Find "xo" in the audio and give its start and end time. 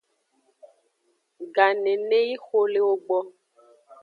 2.45-2.59